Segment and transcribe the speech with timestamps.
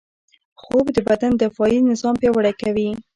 [0.61, 2.89] خوب د بدن دفاعي نظام پیاوړی کوي